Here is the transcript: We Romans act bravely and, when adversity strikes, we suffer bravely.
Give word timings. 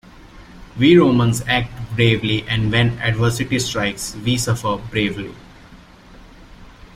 We 0.79 0.97
Romans 0.97 1.41
act 1.45 1.69
bravely 1.95 2.41
and, 2.49 2.71
when 2.71 2.97
adversity 2.97 3.59
strikes, 3.59 4.15
we 4.15 4.35
suffer 4.35 4.77
bravely. 4.89 5.35